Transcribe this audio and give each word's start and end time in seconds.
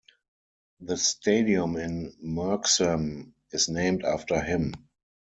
The 0.79 0.97
stadium 0.97 1.75
in 1.77 2.11
Merksem 2.23 3.33
is 3.51 3.69
named 3.69 4.03
after 4.03 4.41
him. 4.41 4.73